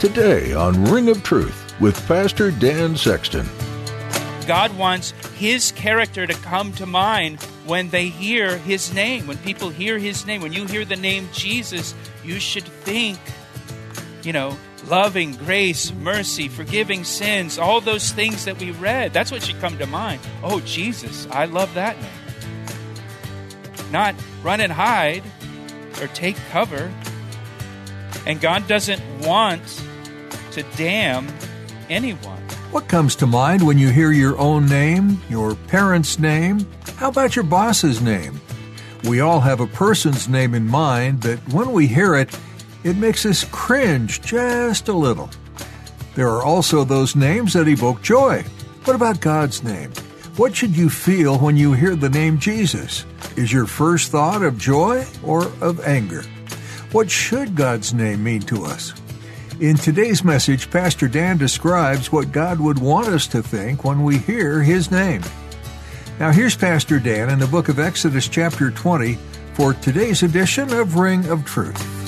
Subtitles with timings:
[0.00, 3.46] Today on Ring of Truth with Pastor Dan Sexton.
[4.46, 9.26] God wants His character to come to mind when they hear His name.
[9.26, 11.94] When people hear His name, when you hear the name Jesus,
[12.24, 13.18] you should think,
[14.22, 14.56] you know,
[14.88, 19.12] loving, grace, mercy, forgiving sins, all those things that we read.
[19.12, 20.22] That's what should come to mind.
[20.42, 22.72] Oh, Jesus, I love that name.
[23.92, 25.24] Not run and hide
[26.00, 26.90] or take cover.
[28.24, 29.60] And God doesn't want
[30.52, 31.28] to damn
[31.88, 32.40] anyone.
[32.70, 36.66] What comes to mind when you hear your own name, your parents' name?
[36.96, 38.40] How about your boss's name?
[39.04, 42.38] We all have a person's name in mind, but when we hear it,
[42.84, 45.30] it makes us cringe just a little.
[46.14, 48.42] There are also those names that evoke joy.
[48.84, 49.90] What about God's name?
[50.36, 53.04] What should you feel when you hear the name Jesus?
[53.36, 56.22] Is your first thought of joy or of anger?
[56.92, 58.94] What should God's name mean to us?
[59.60, 64.16] In today's message, Pastor Dan describes what God would want us to think when we
[64.16, 65.20] hear His name.
[66.18, 69.18] Now, here's Pastor Dan in the book of Exodus, chapter 20,
[69.52, 71.99] for today's edition of Ring of Truth.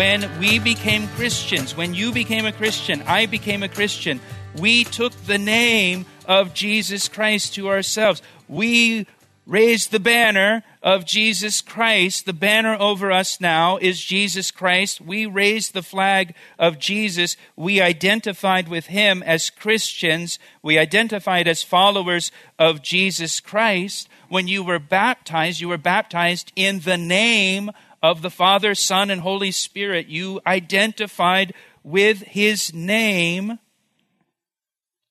[0.00, 4.18] When we became Christians, when you became a Christian, I became a Christian,
[4.58, 8.22] we took the name of Jesus Christ to ourselves.
[8.48, 9.06] We
[9.44, 12.24] raised the banner of Jesus Christ.
[12.24, 15.02] The banner over us now is Jesus Christ.
[15.02, 17.36] We raised the flag of Jesus.
[17.54, 20.38] We identified with him as Christians.
[20.62, 24.08] We identified as followers of Jesus Christ.
[24.30, 27.70] When you were baptized, you were baptized in the name
[28.02, 30.08] of the Father, Son, and Holy Spirit.
[30.08, 31.52] You identified
[31.82, 33.58] with his name.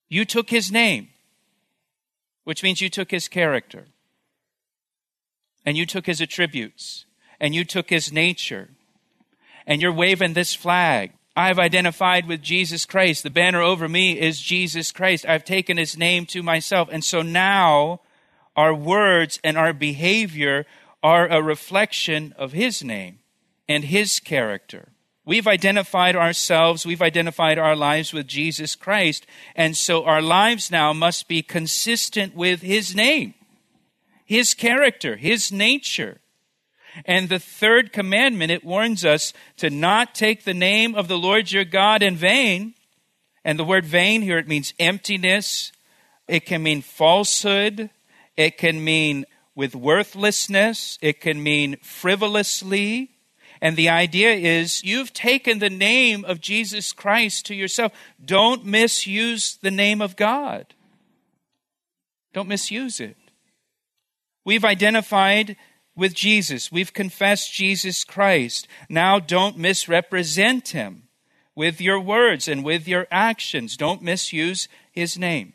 [0.10, 1.10] You took his name,
[2.44, 3.86] which means you took his character,
[5.66, 7.06] and you took his attributes,
[7.40, 8.70] and you took his nature,
[9.68, 11.12] and you're waving this flag.
[11.36, 13.24] I've identified with Jesus Christ.
[13.24, 15.26] The banner over me is Jesus Christ.
[15.26, 16.90] I've taken his name to myself.
[16.92, 18.02] And so now
[18.58, 20.66] our words and our behavior
[21.02, 23.20] are a reflection of His name
[23.68, 24.90] and His character.
[25.26, 30.92] We've identified ourselves, we've identified our lives with Jesus Christ, and so our lives now
[30.92, 33.36] must be consistent with His name,
[34.26, 36.20] His character, His nature.
[37.06, 41.52] And the third commandment, it warns us to not take the name of the Lord
[41.52, 42.74] your God in vain.
[43.46, 45.72] And the word vain here, it means emptiness.
[46.28, 47.90] It can mean falsehood.
[48.36, 49.26] It can mean
[49.59, 53.12] with worthlessness, it can mean frivolously.
[53.62, 57.92] And the idea is you've taken the name of Jesus Christ to yourself.
[58.24, 60.75] Don't misuse the name of God.
[62.31, 63.18] Don't misuse it.
[64.46, 65.58] We've identified
[65.94, 66.72] with Jesus.
[66.72, 68.66] We've confessed Jesus Christ.
[68.88, 71.09] Now don't misrepresent him
[71.53, 73.76] with your words and with your actions.
[73.76, 75.52] Don't misuse his name.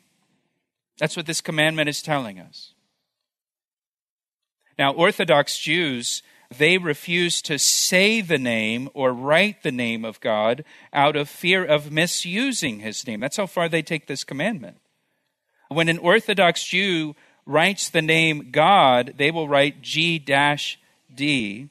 [0.99, 2.74] That's what this commandment is telling us.
[4.77, 6.21] Now, Orthodox Jews,
[6.55, 10.63] they refuse to say the name or write the name of God
[10.93, 13.19] out of fear of misusing his name.
[13.19, 14.77] That's how far they take this commandment.
[15.69, 17.15] When an Orthodox Jew
[17.45, 21.69] writes the name God, they will write G D.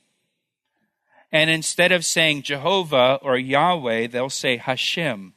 [1.30, 5.34] And instead of saying Jehovah or Yahweh, they'll say Hashem,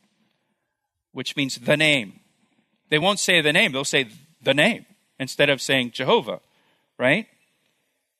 [1.11, 2.19] which means the name.
[2.89, 4.07] They won't say the name, they'll say
[4.41, 4.85] the name
[5.19, 6.39] instead of saying Jehovah,
[6.97, 7.27] right?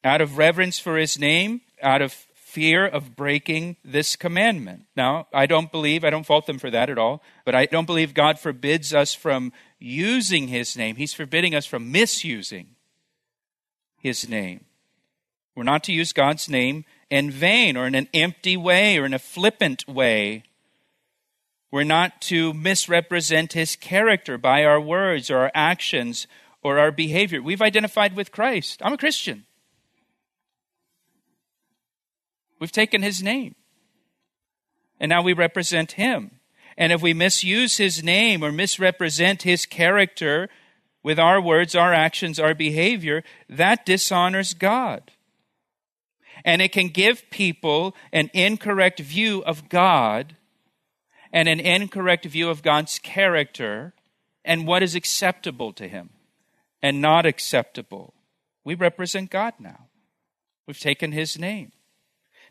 [0.04, 2.14] Out of reverence for his name, out of
[2.48, 4.86] fear of breaking this commandment.
[4.96, 7.86] Now, I don't believe, I don't fault them for that at all, but I don't
[7.86, 10.96] believe God forbids us from using his name.
[10.96, 12.70] He's forbidding us from misusing
[14.00, 14.66] his name.
[15.56, 19.14] We're not to use God's name in vain or in an empty way or in
[19.14, 20.44] a flippant way.
[21.70, 26.28] We're not to misrepresent his character by our words or our actions
[26.64, 27.42] or our behavior.
[27.42, 28.82] We've identified with Christ.
[28.84, 29.46] I'm a Christian.
[32.60, 33.56] We've taken his name.
[35.00, 36.32] And now we represent him.
[36.78, 40.50] And if we misuse his name or misrepresent his character
[41.04, 45.12] with our words, our actions, our behavior, that dishonors God.
[46.46, 50.36] And it can give people an incorrect view of God
[51.32, 53.94] and an incorrect view of God's character
[54.46, 56.12] and what is acceptable to him
[56.82, 58.14] and not acceptable.
[58.64, 59.88] We represent God now.
[60.68, 61.72] We've taken his name.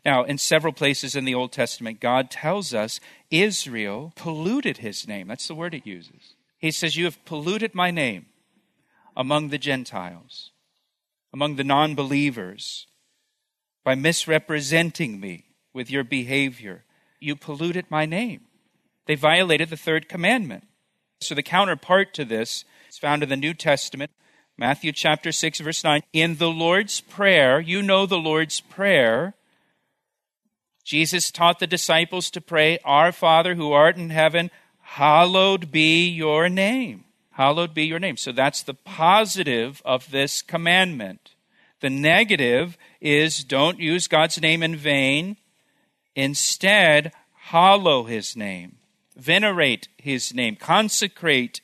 [0.05, 2.99] Now, in several places in the Old Testament, God tells us
[3.29, 5.27] Israel polluted his name.
[5.27, 6.35] That's the word it uses.
[6.57, 8.27] He says, You have polluted my name
[9.15, 10.51] among the Gentiles,
[11.33, 12.87] among the non believers,
[13.83, 16.83] by misrepresenting me with your behavior.
[17.19, 18.41] You polluted my name.
[19.07, 20.65] They violated the third commandment.
[21.21, 24.11] So, the counterpart to this is found in the New Testament,
[24.57, 26.03] Matthew chapter 6, verse 9.
[26.13, 29.33] In the Lord's Prayer, you know the Lord's Prayer
[30.87, 34.49] Jesus taught the disciples to pray, Our Father who art in heaven,
[34.79, 37.03] hallowed be your name.
[37.31, 38.15] Hallowed be your name.
[38.15, 41.31] So that's the positive of this commandment.
[41.81, 45.35] The negative is don't use God's name in vain.
[46.15, 48.77] Instead, hallow his name,
[49.13, 51.59] venerate his name, consecrate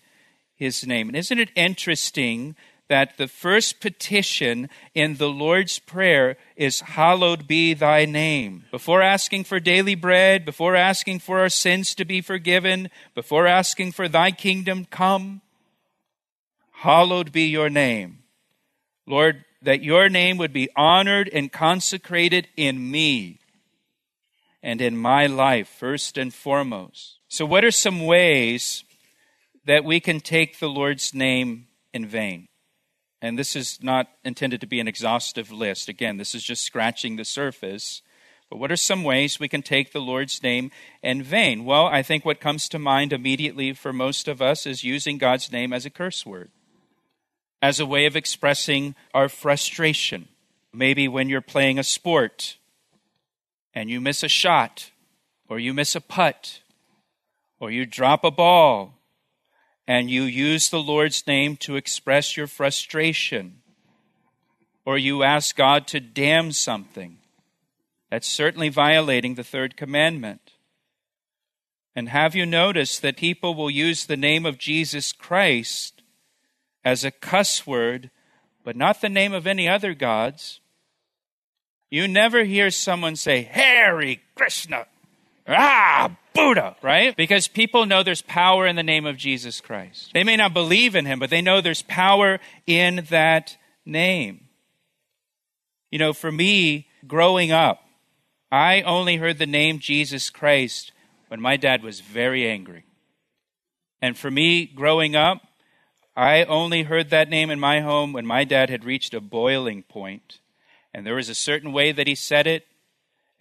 [0.54, 1.08] his name.
[1.08, 2.58] And isn't it interesting
[2.89, 8.65] that the first petition in the Lord's Prayer is, Hallowed be thy name.
[8.71, 13.94] Before asking for daily bread, before asking for our sins to be forgiven, before asking
[13.94, 15.41] for thy kingdom come,
[16.71, 18.19] hallowed be your name.
[19.07, 23.39] Lord, that your name would be honored and consecrated in me
[24.62, 27.19] and in my life, first and foremost.
[27.27, 28.83] So, what are some ways
[29.65, 32.47] that we can take the Lord's name in vain?
[33.24, 35.88] And this is not intended to be an exhaustive list.
[35.88, 38.02] Again, this is just scratching the surface.
[38.50, 40.72] But what are some ways we can take the Lord's name
[41.02, 41.64] in vain?
[41.64, 45.54] Well, I think what comes to mind immediately for most of us is using God's
[45.54, 46.52] name as a curse word,
[47.62, 50.28] as a way of expressing our frustration.
[50.74, 52.58] Maybe when you're playing a sport
[53.74, 54.92] and you miss a shot,
[55.48, 56.60] or you miss a putt,
[57.58, 58.96] or you drop a ball,
[59.88, 63.62] and you use the Lord's name to express your frustration,
[64.85, 67.18] or you ask God to damn something,
[68.09, 70.53] that's certainly violating the third commandment.
[71.95, 76.01] And have you noticed that people will use the name of Jesus Christ
[76.83, 78.09] as a cuss word,
[78.63, 80.59] but not the name of any other gods?
[81.89, 84.88] You never hear someone say, Hare Krishna,
[85.48, 87.16] ah, Buddha, right?
[87.16, 90.12] Because people know there's power in the name of Jesus Christ.
[90.13, 94.48] They may not believe in him, but they know there's power in that name.
[95.92, 97.84] You know, for me, growing up,
[98.51, 100.92] I only heard the name Jesus Christ
[101.28, 102.86] when my dad was very angry.
[104.01, 105.42] And for me, growing up,
[106.16, 109.84] I only heard that name in my home when my dad had reached a boiling
[109.84, 110.39] point,
[110.94, 112.68] and there was a certain way that he said it,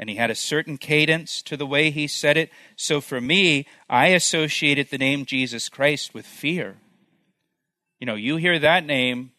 [0.02, 2.50] and he had a certain cadence to the way he said it.
[2.74, 6.78] So for me, I associated the name Jesus Christ with fear.
[8.00, 9.30] You know, you hear that name,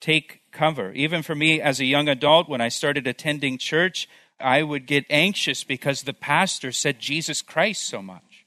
[0.00, 0.92] take cover.
[0.92, 4.08] Even for me as a young adult, when I started attending church,
[4.40, 8.46] I would get anxious because the pastor said Jesus Christ so much.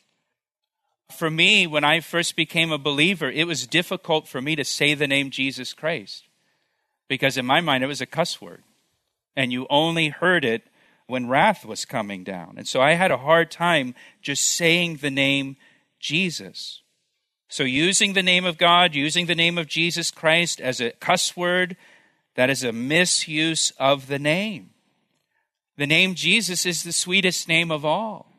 [1.15, 4.96] For me, when I first became a believer, it was difficult for me to say
[4.96, 6.24] the name Jesus Christ
[7.08, 8.63] because in my mind it was a cuss word.
[9.36, 10.63] And you only heard it
[11.07, 12.55] when wrath was coming down.
[12.57, 15.57] And so I had a hard time just saying the name
[16.00, 16.81] Jesus.
[17.47, 21.38] So using the name of God, using the name of Jesus Christ as a cuss
[21.38, 21.77] word,
[22.35, 24.71] that is a misuse of the name.
[25.77, 28.31] The name Jesus is the sweetest name of all.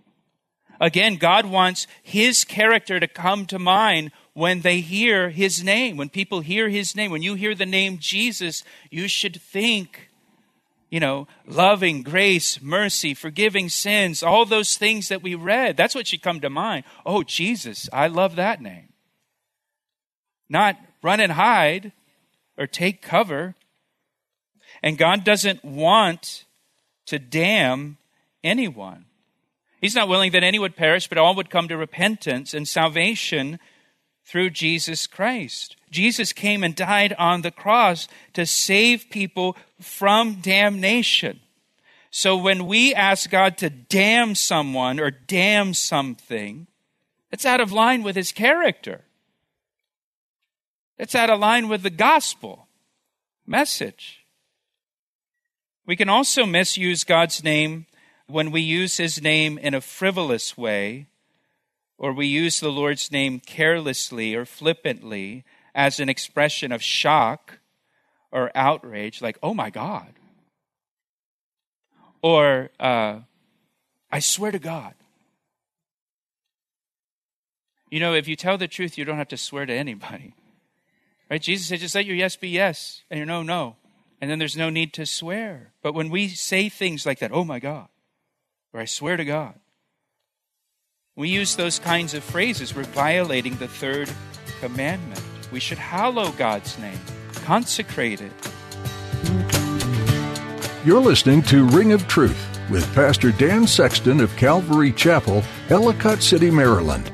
[0.81, 5.97] Again, God wants His character to come to mind when they hear His name.
[5.97, 10.11] When people hear His name, when you hear the name Jesus, you should think
[10.91, 15.77] you know, loving, grace, mercy, forgiving sins, all those things that we read.
[15.77, 16.85] That's what should come to mind.
[17.05, 18.93] Oh, Jesus, I love that name.
[20.49, 21.93] Not run and hide
[22.57, 23.55] or take cover.
[24.83, 26.45] And God doesn't want
[27.07, 27.99] to damn
[28.45, 29.07] anyone.
[29.81, 33.59] He's not willing that any would perish, but all would come to repentance and salvation
[34.25, 35.76] through Jesus Christ.
[35.91, 41.41] Jesus came and died on the cross to save people from damnation.
[42.11, 46.67] So when we ask God to damn someone or damn something,
[47.31, 49.03] it's out of line with his character.
[50.99, 52.69] It's out of line with the gospel
[53.47, 54.25] message.
[55.87, 57.87] We can also misuse God's name
[58.27, 61.07] when we use his name in a frivolous way,
[61.99, 65.45] or we use the Lord's name carelessly or flippantly
[65.77, 67.59] as an expression of shock
[68.33, 70.15] or outrage, like, oh my God.
[72.23, 73.21] Or, uh,
[74.11, 74.95] I swear to God.
[77.91, 80.35] You know, if you tell the truth, you don't have to swear to anybody.
[81.31, 81.43] Right?
[81.43, 83.77] Jesus said, just let your yes be yes and your no, no.
[84.19, 85.73] And then there's no need to swear.
[85.83, 87.89] But when we say things like that, oh my God,
[88.73, 89.61] or I swear to God,
[91.15, 94.11] we use those kinds of phrases, we're violating the third
[94.61, 95.23] commandment.
[95.53, 96.99] We should hallow God's name,
[97.35, 98.33] consecrate it.
[100.85, 102.39] You're listening to Ring of Truth
[102.71, 107.11] with Pastor Dan Sexton of Calvary Chapel, Ellicott City, Maryland.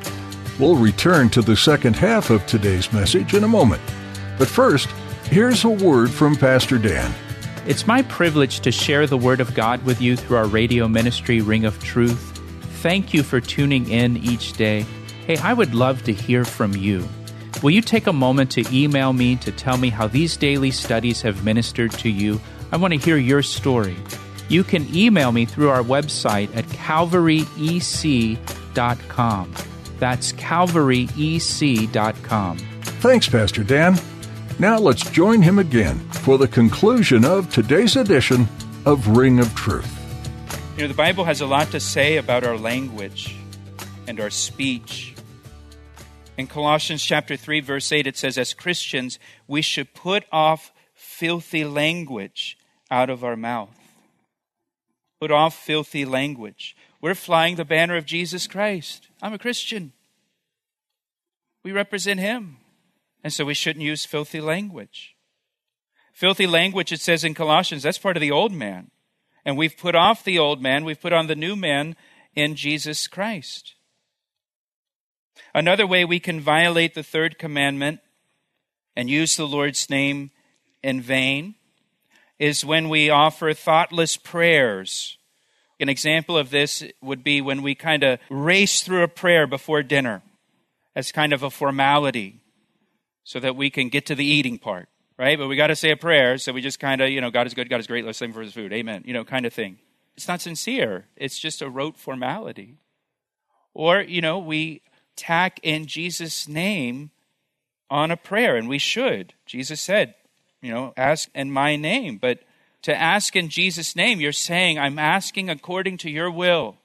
[0.59, 3.83] We'll return to the second half of today's message in a moment.
[4.39, 4.89] But first,
[5.25, 7.13] here's a word from Pastor Dan.
[7.67, 11.41] It's my privilege to share the Word of God with you through our radio ministry,
[11.41, 12.39] Ring of Truth.
[12.83, 14.85] Thank you for tuning in each day.
[15.27, 17.09] Hey, I would love to hear from you.
[17.63, 21.23] Will you take a moment to email me to tell me how these daily studies
[21.23, 22.41] have ministered to you?
[22.73, 23.97] I want to hear your story.
[24.49, 29.55] You can email me through our website at calvaryec.com.
[30.01, 32.59] That's calvaryec.com.
[32.59, 33.97] Thanks, Pastor Dan.
[34.59, 38.49] Now let's join him again for the conclusion of today's edition
[38.85, 40.01] of Ring of Truth.
[40.77, 43.37] You know, the Bible has a lot to say about our language
[44.09, 45.15] and our speech.
[46.39, 51.65] In Colossians chapter 3 verse 8 it says as Christians we should put off filthy
[51.65, 52.57] language
[52.91, 53.79] out of our mouth.
[55.21, 56.75] Put off filthy language.
[57.01, 59.09] We're flying the banner of Jesus Christ.
[59.21, 59.93] I'm a Christian.
[61.63, 62.57] We represent him.
[63.23, 65.15] And so we shouldn't use filthy language.
[66.13, 68.91] Filthy language, it says in Colossians, that's part of the old man.
[69.45, 71.97] And we've put off the old man, we've put on the new man
[72.35, 73.75] in Jesus Christ.
[75.55, 78.01] Another way we can violate the third commandment
[78.97, 80.31] and use the Lord's name
[80.83, 81.55] in vain
[82.39, 85.17] is when we offer thoughtless prayers.
[85.79, 89.83] An example of this would be when we kind of race through a prayer before
[89.83, 90.23] dinner
[90.95, 92.41] as kind of a formality
[93.25, 95.39] so that we can get to the eating part, right?
[95.39, 97.47] But we got to say a prayer, so we just kind of, you know, God
[97.47, 99.53] is good, God is great, let's thank for his food, amen, you know, kind of
[99.53, 99.79] thing.
[100.17, 102.77] It's not sincere, it's just a rote formality.
[103.75, 104.83] Or, you know, we
[105.17, 107.11] tack in Jesus' name
[107.91, 109.35] on a prayer, and we should.
[109.47, 110.15] Jesus said,
[110.63, 112.19] you know, ask in my name.
[112.19, 112.41] But
[112.83, 116.77] to ask in Jesus' name, you're saying, I'm asking according to your will.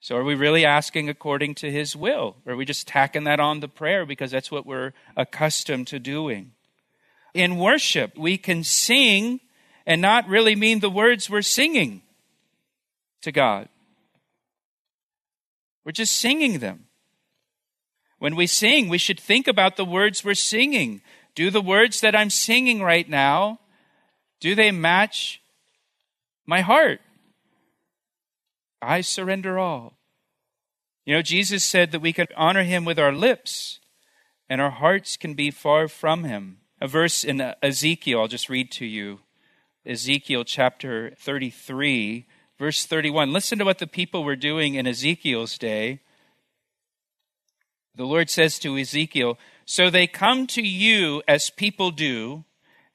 [0.00, 2.36] So are we really asking according to his will?
[2.44, 6.00] Or are we just tacking that on the prayer because that's what we're accustomed to
[6.00, 6.52] doing?
[7.34, 9.38] In worship, we can sing
[9.86, 12.02] and not really mean the words we're singing
[13.22, 13.68] to God.
[15.84, 16.86] We're just singing them.
[18.18, 21.02] When we sing, we should think about the words we're singing.
[21.34, 23.58] Do the words that I'm singing right now,
[24.40, 25.42] do they match
[26.46, 27.00] my heart?
[28.80, 29.94] I surrender all.
[31.04, 33.80] You know, Jesus said that we can honor him with our lips,
[34.48, 36.58] and our hearts can be far from him.
[36.80, 39.20] A verse in Ezekiel, I'll just read to you.
[39.84, 42.26] Ezekiel chapter 33,
[42.62, 43.32] verse 31.
[43.32, 45.98] Listen to what the people were doing in Ezekiel's day.
[47.96, 52.44] The Lord says to Ezekiel, So they come to you as people do,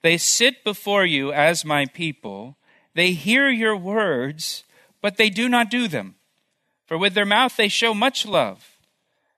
[0.00, 2.56] they sit before you as my people,
[2.94, 4.64] they hear your words
[5.02, 6.14] but they do not do them.
[6.86, 8.78] For with their mouth they show much love,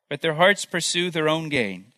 [0.08, 1.89] but their hearts pursue their own gain.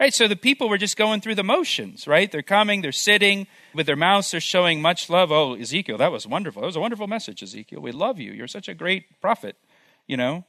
[0.00, 2.32] Right, so the people were just going through the motions, right?
[2.32, 5.30] They're coming, they're sitting, with their mouths they're showing much love.
[5.30, 6.62] Oh, Ezekiel, that was wonderful.
[6.62, 7.82] That was a wonderful message, Ezekiel.
[7.82, 8.32] We love you.
[8.32, 9.56] You're such a great prophet,
[10.06, 10.46] you know?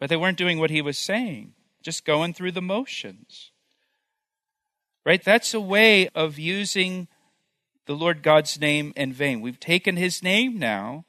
[0.00, 3.52] But they weren't doing what he was saying, just going through the motions.
[5.06, 5.22] Right?
[5.22, 7.06] That's a way of using
[7.86, 9.40] the Lord God's name in vain.
[9.40, 11.04] We've taken his name now,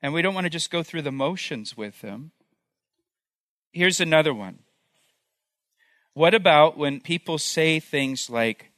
[0.00, 2.30] and we don't want to just go through the motions with him.
[3.72, 4.60] Here's another one.
[6.14, 8.70] What about when people say things like,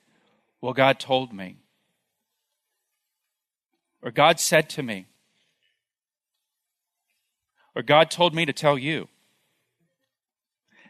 [0.60, 1.58] Well, God told me,
[4.02, 5.06] or God said to me,
[7.74, 9.08] or God told me to tell you?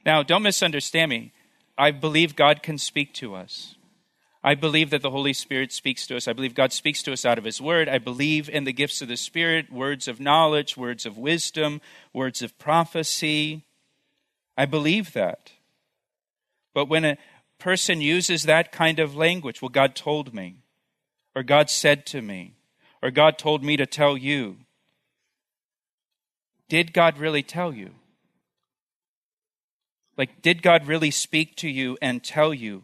[0.05, 1.33] Now, don't misunderstand me.
[1.77, 3.75] I believe God can speak to us.
[4.43, 6.29] I believe that the Holy Spirit speaks to us.
[6.29, 7.89] I believe God speaks to us out of His Word.
[7.89, 11.81] I believe in the gifts of the Spirit words of knowledge, words of wisdom,
[12.13, 13.65] words of prophecy.
[14.57, 15.51] I believe that.
[16.77, 17.17] But when a
[17.59, 20.57] person uses that kind of language, well, God told me,
[21.35, 22.53] or God said to me,
[23.03, 24.59] or God told me to tell you,
[26.69, 27.93] did God really tell you?
[30.19, 32.83] Like, did God really speak to you and tell you?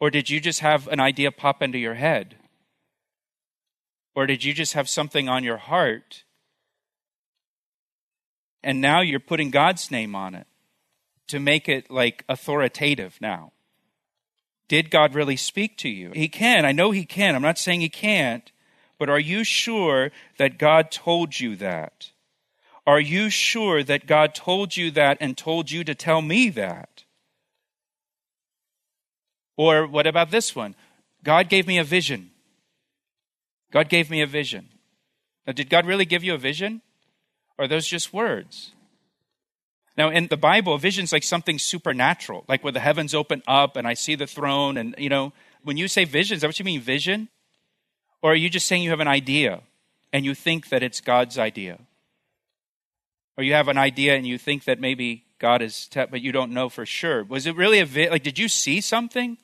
[0.00, 2.36] Or did you just have an idea pop into your head?
[4.14, 6.24] Or did you just have something on your heart?
[8.62, 10.46] And now you're putting God's name on it
[11.30, 13.52] to make it like authoritative now.
[14.68, 16.12] Did God really speak to you?
[16.14, 16.64] He can.
[16.64, 17.34] I know He can.
[17.34, 18.52] I'm not saying He can't.
[18.98, 22.10] But are you sure that God told you that?
[22.86, 27.04] Are you sure that God told you that and told you to tell me that?
[29.56, 30.74] Or what about this one?
[31.22, 32.30] God gave me a vision.
[33.72, 34.68] God gave me a vision.
[35.46, 36.82] Now, did God really give you a vision?
[37.58, 38.72] Or are those just words?
[40.00, 43.86] Now, in the Bible, vision's like something supernatural, like where the heavens open up and
[43.86, 44.78] I see the throne.
[44.78, 47.28] And, you know, when you say vision, is that what you mean, vision?
[48.22, 49.60] Or are you just saying you have an idea
[50.10, 51.80] and you think that it's God's idea?
[53.36, 56.32] Or you have an idea and you think that maybe God is, te- but you
[56.32, 57.22] don't know for sure.
[57.22, 58.22] Was it really a vi- like?
[58.22, 59.36] Did you see something?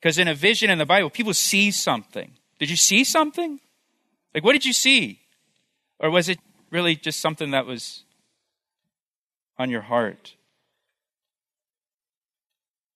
[0.00, 2.32] Because in a vision in the Bible, people see something.
[2.58, 3.60] Did you see something?
[4.34, 5.20] Like, what did you see?
[5.98, 6.38] Or was it
[6.70, 8.04] really just something that was
[9.58, 10.34] on your heart?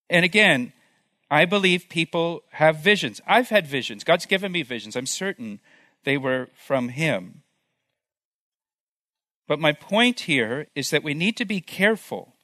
[0.09, 0.73] And again,
[1.31, 3.21] I believe people have visions.
[3.27, 4.05] I've had visions.
[4.05, 4.97] God's given me visions.
[4.97, 5.61] I'm certain
[6.05, 7.43] they were from Him.
[9.49, 12.35] But my point here is that we need to be careful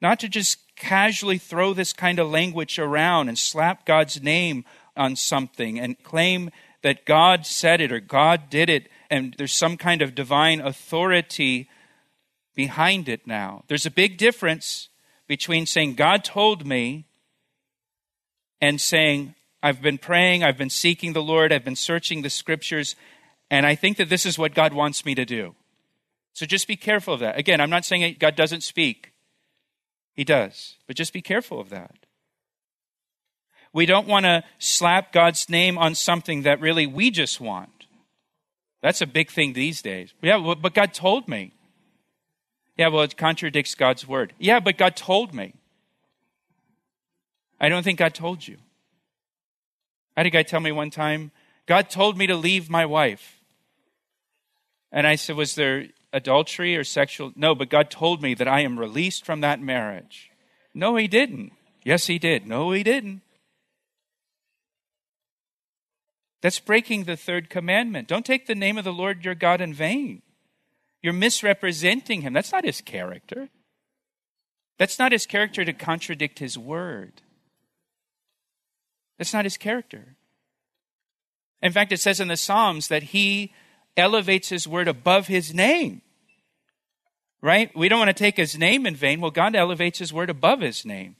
[0.00, 4.64] not to just casually throw this kind of language around and slap God's name
[4.96, 6.50] on something and claim
[6.82, 11.68] that God said it or God did it and there's some kind of divine authority
[12.58, 13.62] behind it now.
[13.68, 14.88] There's a big difference
[15.28, 17.06] between saying, God told me,
[18.60, 22.96] and saying, I've been praying, I've been seeking the Lord, I've been searching the scriptures,
[23.48, 25.54] and I think that this is what God wants me to do.
[26.32, 27.38] So just be careful of that.
[27.38, 29.12] Again, I'm not saying God doesn't speak,
[30.16, 31.94] He does, but just be careful of that.
[33.72, 37.86] We don't want to slap God's name on something that really we just want.
[38.82, 40.12] That's a big thing these days.
[40.20, 41.52] Yeah, but God told me.
[42.78, 44.32] Yeah, well, it contradicts God's word.
[44.38, 45.54] Yeah, but God told me.
[47.60, 48.56] I don't think God told you.
[50.16, 51.32] I had a guy tell me one time,
[51.66, 53.40] God told me to leave my wife.
[54.92, 57.32] And I said, Was there adultery or sexual?
[57.34, 60.30] No, but God told me that I am released from that marriage.
[60.72, 61.52] No, He didn't.
[61.84, 62.46] Yes, He did.
[62.46, 63.22] No, He didn't.
[66.40, 68.06] That's breaking the third commandment.
[68.06, 70.22] Don't take the name of the Lord your God in vain.
[71.02, 72.32] You're misrepresenting Him.
[72.32, 73.48] That's not His character.
[74.78, 77.22] That's not His character to contradict His word.
[79.18, 80.16] That's not his character.
[81.60, 83.52] In fact, it says in the Psalms that he
[83.96, 86.02] elevates his word above his name.
[87.40, 87.74] Right?
[87.76, 89.20] We don't want to take his name in vain.
[89.20, 91.16] Well, God elevates his word above his name.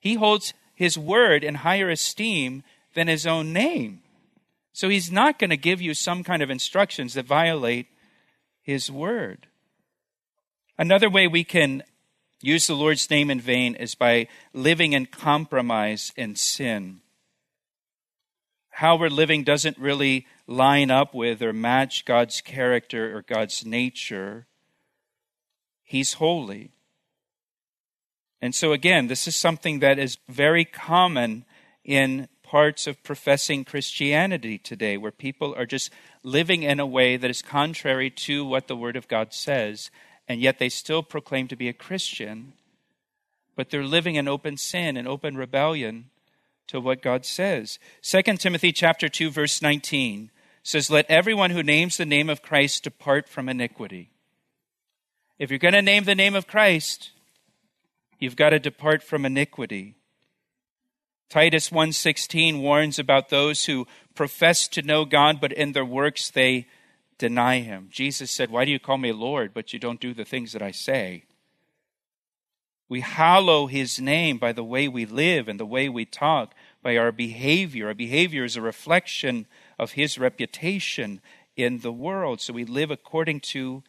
[0.00, 2.62] He holds his word in higher esteem
[2.94, 4.00] than his own name.
[4.72, 7.86] So he's not going to give you some kind of instructions that violate
[8.66, 9.46] his word.
[10.76, 11.82] Another way we can
[12.42, 17.00] use the Lord's name in vain is by living in compromise and sin
[18.76, 24.46] how we're living doesn't really line up with or match God's character or God's nature.
[25.82, 26.72] He's holy.
[28.42, 31.46] And so, again, this is something that is very common
[31.84, 35.92] in parts of professing Christianity today, where people are just
[36.22, 39.90] living in a way that is contrary to what the Word of God says,
[40.26, 42.54] and yet they still proclaim to be a Christian,
[43.56, 46.06] but they're living in open sin and open rebellion
[46.68, 47.78] to what God says.
[48.00, 50.30] 2 Timothy chapter 2 verse 19
[50.62, 54.08] says let everyone who names the name of Christ depart from iniquity.
[55.38, 57.10] If you're going to name the name of Christ,
[58.18, 59.96] you've got to depart from iniquity.
[61.28, 66.66] Titus 1:16 warns about those who profess to know God but in their works they
[67.18, 67.88] deny him.
[67.90, 70.62] Jesus said, "Why do you call me Lord but you don't do the things that
[70.62, 71.24] I say?"
[72.88, 76.96] We hallow his name by the way we live and the way we talk, by
[76.96, 77.88] our behavior.
[77.88, 81.20] Our behavior is a reflection of his reputation
[81.56, 82.40] in the world.
[82.40, 83.82] So we live according to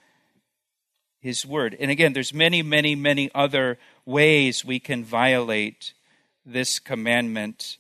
[1.19, 1.76] his word.
[1.80, 5.93] And again, there's many, many, many other ways we can violate
[6.47, 7.77] this commandment.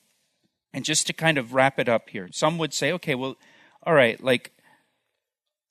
[0.73, 3.35] And just to kind of wrap it up here, some would say, okay, well,
[3.83, 4.51] all right, like,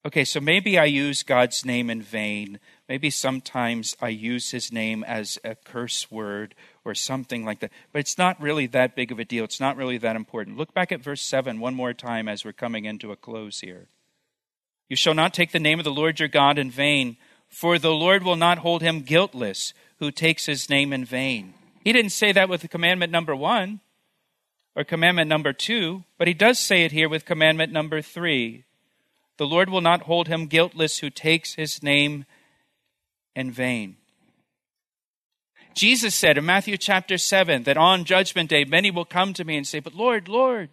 [0.04, 5.02] okay, so maybe I use God's name in vain Maybe sometimes I use his name
[5.02, 6.54] as a curse word
[6.84, 7.72] or something like that.
[7.92, 9.44] But it's not really that big of a deal.
[9.44, 10.56] It's not really that important.
[10.56, 13.88] Look back at verse 7 one more time as we're coming into a close here.
[14.88, 17.16] You shall not take the name of the Lord your God in vain,
[17.48, 21.54] for the Lord will not hold him guiltless who takes his name in vain.
[21.86, 23.78] He didn't say that with commandment number one
[24.74, 28.64] or commandment number two, but he does say it here with commandment number three.
[29.36, 32.24] The Lord will not hold him guiltless who takes his name
[33.36, 33.98] in vain.
[35.74, 39.56] Jesus said in Matthew chapter 7 that on judgment day many will come to me
[39.56, 40.70] and say, But Lord, Lord,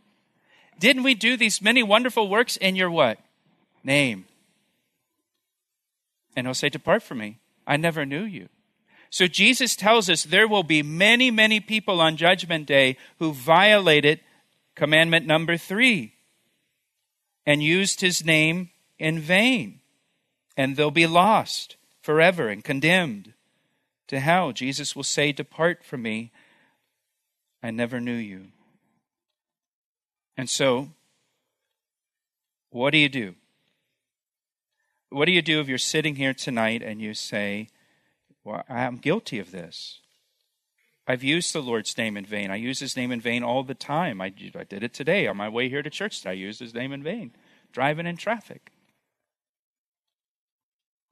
[0.80, 3.20] didn't we do these many wonderful works in your what?
[3.84, 4.26] Name.
[6.36, 7.38] And he'll say, Depart from me.
[7.68, 8.50] I never knew you.
[9.14, 14.22] So Jesus tells us there will be many, many people on judgment day who violated
[14.74, 16.16] commandment number three
[17.46, 19.82] and used his name in vain.
[20.58, 23.34] And they'll be lost forever and condemned
[24.08, 24.52] to hell.
[24.52, 26.32] Jesus will say, Depart from me.
[27.62, 28.48] I never knew you.
[30.36, 30.90] And so,
[32.72, 33.36] what do you do?
[35.12, 37.68] What do you do if you're sitting here tonight and you say,
[38.44, 40.00] Well, I'm guilty of this?
[41.08, 42.50] I've used the Lord's name in vain.
[42.50, 44.22] I use his name in vain all the time.
[44.22, 46.26] I, I did it today on my way here to church.
[46.26, 47.32] I used his name in vain,
[47.72, 48.72] driving in traffic.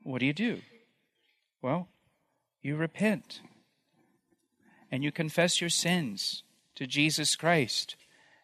[0.04, 0.62] What do you do?
[1.62, 1.90] Well,
[2.62, 3.42] you repent
[4.92, 6.44] and you confess your sins
[6.76, 7.96] to Jesus Christ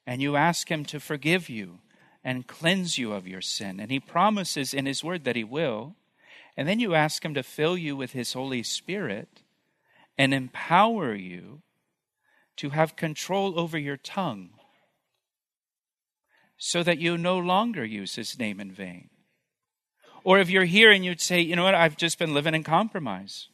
[0.07, 1.79] and you ask Him to forgive you
[2.23, 3.79] and cleanse you of your sin.
[3.79, 5.95] And He promises in His Word that He will.
[6.57, 9.43] And then you ask Him to fill you with His Holy Spirit
[10.17, 11.61] and empower you
[12.57, 14.49] to have control over your tongue
[16.57, 19.09] so that you no longer use His name in vain.
[20.23, 22.63] Or if you're here and you'd say, you know what, I've just been living in
[22.63, 23.49] compromise.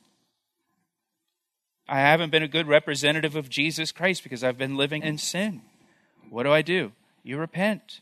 [1.88, 5.62] I haven't been a good representative of Jesus Christ because I've been living in sin.
[6.30, 6.94] What do I do?
[7.22, 8.00] You repent.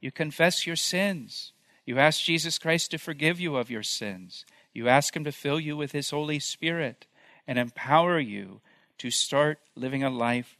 [0.00, 1.52] You confess your sins.
[1.88, 4.44] You ask Jesus Christ to forgive you of your sins.
[4.74, 7.06] You ask Him to fill you with His Holy Spirit
[7.46, 8.60] and empower you
[8.98, 10.58] to start living a life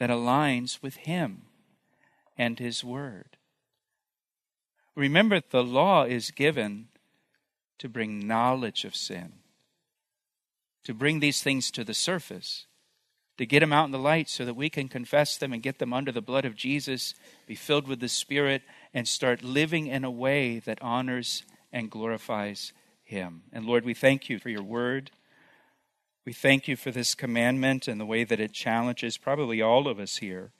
[0.00, 1.42] that aligns with Him
[2.36, 3.36] and His Word.
[4.96, 6.88] Remember, the law is given
[7.78, 9.34] to bring knowledge of sin
[10.82, 12.66] to bring these things to the surface,
[13.38, 15.78] to get them out in the light so that we can confess them and get
[15.78, 17.14] them under the blood of Jesus,
[17.46, 18.62] be filled with the Spirit,
[18.94, 22.72] and start living in a way that honors and glorifies
[23.04, 23.42] Him.
[23.52, 25.10] And Lord, we thank you for your word.
[26.24, 30.00] We thank you for this commandment and the way that it challenges probably all of
[30.00, 30.52] us here.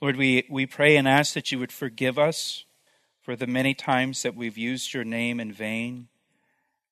[0.00, 2.64] Lord, we, we pray and ask that you would forgive us
[3.20, 6.08] for the many times that we've used your name in vain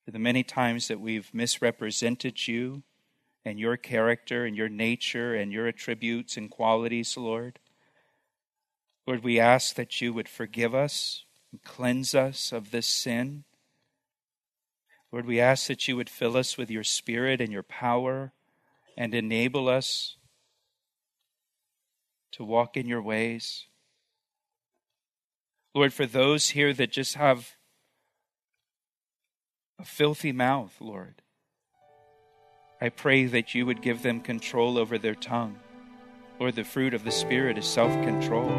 [0.06, 2.84] for the many times that we've misrepresented you
[3.44, 7.58] and your character and your nature and your attributes and qualities, Lord.
[9.04, 13.42] Lord, we ask that you would forgive us and cleanse us of this sin.
[15.10, 18.32] Lord, we ask that you would fill us with your spirit and your power
[18.96, 20.18] and enable us
[22.30, 23.66] to walk in your ways.
[25.74, 27.55] Lord, for those here that just have
[29.78, 31.22] a filthy mouth, Lord.
[32.80, 35.58] I pray that you would give them control over their tongue.
[36.38, 38.50] Lord, the fruit of the Spirit is self control.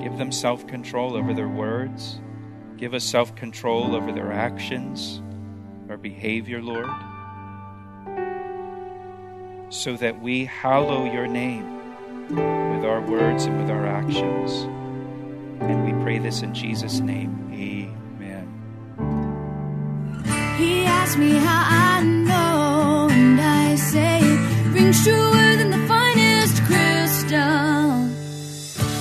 [0.00, 2.20] Give them self control over their words.
[2.76, 5.22] Give us self control over their actions,
[5.88, 6.90] our behavior, Lord,
[9.70, 11.78] so that we hallow your name
[12.28, 14.52] with our words and with our actions.
[15.60, 17.48] And we pray this in Jesus' name.
[17.52, 17.97] Amen.
[21.08, 22.27] Asked me how I know,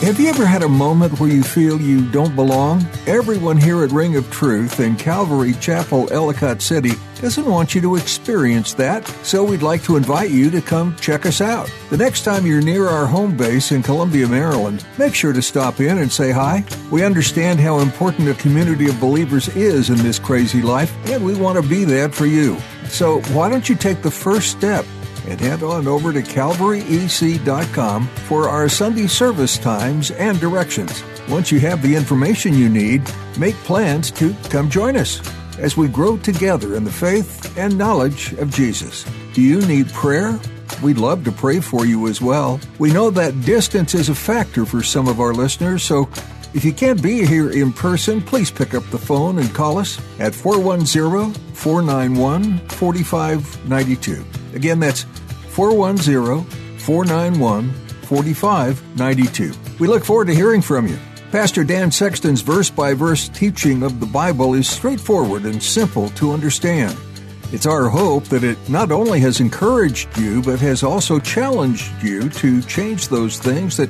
[0.08, 2.88] Have you ever had a moment where you feel you don't belong?
[3.08, 7.98] Everyone here at Ring of Truth in Calvary Chapel, Ellicott City doesn't want you to
[7.98, 11.70] experience that, so we'd like to invite you to come check us out.
[11.90, 15.82] The next time you're near our home base in Columbia, Maryland, make sure to stop
[15.82, 16.64] in and say hi.
[16.90, 21.36] We understand how important a community of believers is in this crazy life, and we
[21.36, 22.56] want to be that for you.
[22.86, 24.86] So why don't you take the first step?
[25.28, 31.04] And head on over to calvaryec.com for our Sunday service times and directions.
[31.30, 33.02] Once you have the information you need,
[33.38, 35.22] make plans to come join us
[35.60, 39.06] as we grow together in the faith and knowledge of Jesus.
[39.34, 40.40] Do you need prayer?
[40.82, 42.60] We'd love to pray for you as well.
[42.80, 46.08] We know that distance is a factor for some of our listeners, so
[46.54, 50.00] If you can't be here in person, please pick up the phone and call us
[50.18, 54.37] at 410 491 4592.
[54.54, 55.04] Again, that's
[55.50, 56.46] 410
[56.80, 57.72] 491
[58.04, 59.54] 4592.
[59.80, 60.98] We look forward to hearing from you.
[61.32, 66.32] Pastor Dan Sexton's verse by verse teaching of the Bible is straightforward and simple to
[66.32, 66.98] understand.
[67.52, 72.30] It's our hope that it not only has encouraged you, but has also challenged you
[72.30, 73.90] to change those things that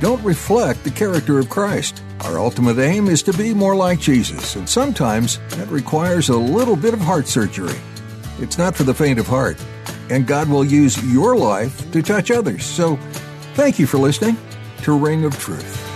[0.00, 2.02] don't reflect the character of Christ.
[2.24, 6.76] Our ultimate aim is to be more like Jesus, and sometimes that requires a little
[6.76, 7.78] bit of heart surgery.
[8.40, 9.62] It's not for the faint of heart,
[10.08, 12.64] and God will use your life to touch others.
[12.64, 12.96] So,
[13.54, 14.36] thank you for listening
[14.82, 15.86] to Ring of Truth.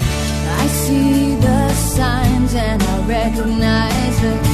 [0.00, 4.53] I see the signs and I recognize the